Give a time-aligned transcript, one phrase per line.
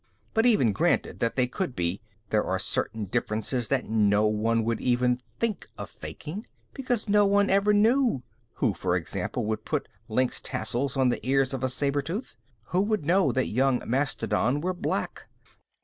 [0.33, 2.01] But even granting that they could be,
[2.31, 7.51] there are certain differences that no one would ever think of faking, because no one
[7.51, 8.23] ever knew.
[8.53, 12.35] Who, as an example, would put lynx tassels on the ears of a saber tooth?
[12.69, 15.27] Who would know that young mastodon were black?